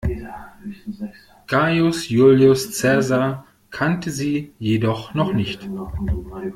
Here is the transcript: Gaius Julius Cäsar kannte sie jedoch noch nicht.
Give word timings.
Gaius 1.45 2.07
Julius 2.09 2.71
Cäsar 2.71 3.45
kannte 3.69 4.09
sie 4.09 4.51
jedoch 4.57 5.13
noch 5.13 5.31
nicht. 5.31 5.69